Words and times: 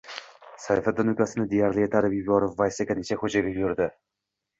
Sayfiddin 0.61 1.11
ukasini 1.11 1.45
deyarli 1.51 1.83
itarib 1.87 2.15
yuborib, 2.15 2.55
vaysaganicha, 2.63 3.19
ko‘chaga 3.25 3.53
yurdi 3.59 3.89